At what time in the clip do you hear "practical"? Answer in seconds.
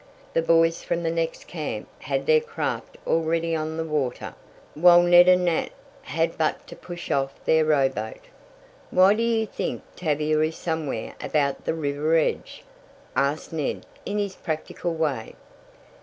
14.35-14.95